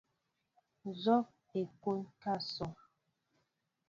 [0.89, 1.25] Nzog
[1.59, 2.71] e kɔŋ ká assoŋ.